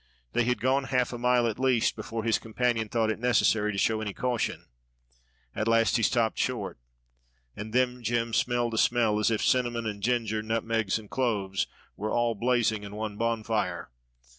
[0.33, 3.77] They had gone half a mile at least before his companion thought it necessary to
[3.77, 4.65] show any caution.
[5.53, 6.79] At last he stopped short,
[7.55, 12.09] and then Jem smelled a smell as if "cinnamon and ginger, nutmegs and cloves," were
[12.11, 13.91] all blazing in one bonfire.